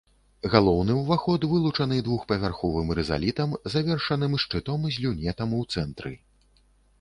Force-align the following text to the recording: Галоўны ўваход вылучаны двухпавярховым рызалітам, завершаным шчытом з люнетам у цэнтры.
Галоўны 0.51 0.93
ўваход 1.01 1.43
вылучаны 1.51 1.99
двухпавярховым 2.07 2.87
рызалітам, 3.01 3.53
завершаным 3.75 4.33
шчытом 4.45 4.89
з 4.97 5.05
люнетам 5.05 5.49
у 5.61 5.63
цэнтры. 5.77 6.13